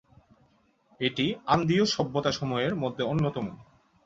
[1.01, 3.45] এটি আন্দীয় সভ্যতা সমূহের মধ্যে অন্যতম।